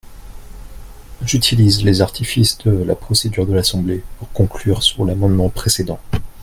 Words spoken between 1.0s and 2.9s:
J’utilise les artifices de